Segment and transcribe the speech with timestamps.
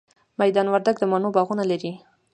[0.41, 1.91] میدان وردګ د مڼو باغونه لري